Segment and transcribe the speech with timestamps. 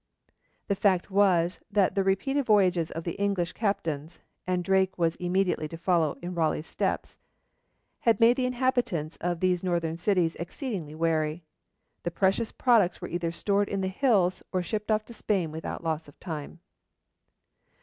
[0.67, 5.67] The fact was that the repeated voyages of the English captains and Drake was immediately
[5.67, 7.19] to follow in Raleigh's steps
[7.99, 11.43] had made the inhabitants of these northern cities exceedingly wary.
[12.01, 15.83] The precious products were either stored in the hills, or shipped off to Spain without
[15.83, 16.61] loss of time.